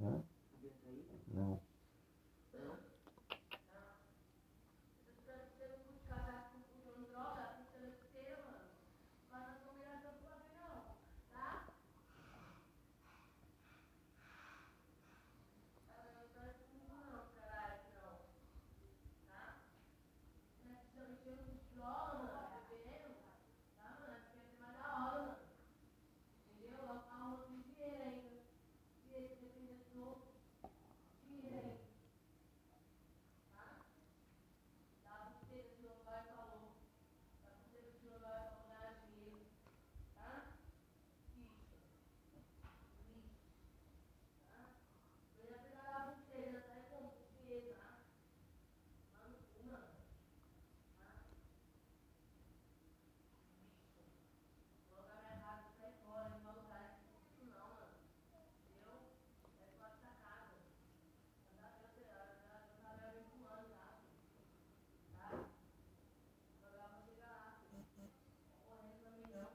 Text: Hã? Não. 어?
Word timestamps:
Hã? 0.00 0.22
Não. 1.28 1.65
어? 29.98 30.35